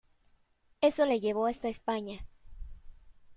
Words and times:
Eso 0.81 1.05
le 1.05 1.19
llevó 1.19 1.45
hasta 1.45 1.69
España. 1.69 2.25